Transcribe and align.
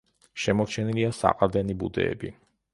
შემორჩენილია 0.43 1.13
საყრდენი 1.19 1.79
ბუდეები. 1.85 2.35